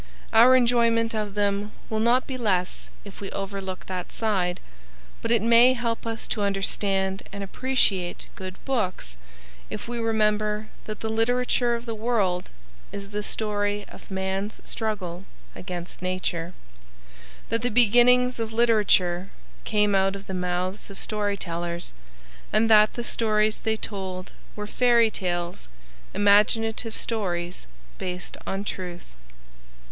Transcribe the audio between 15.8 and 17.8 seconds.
nature; that the